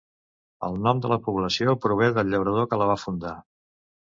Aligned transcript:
El 0.67 0.77
nom 0.85 1.01
de 1.03 1.11
la 1.11 1.19
població 1.27 1.75
prové 1.83 2.09
del 2.17 2.35
llaurador 2.35 2.69
que 2.73 2.81
la 2.85 2.89
va 2.95 2.99
fundar. 3.07 3.39